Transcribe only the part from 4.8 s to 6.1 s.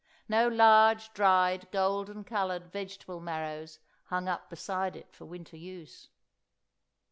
it for winter use.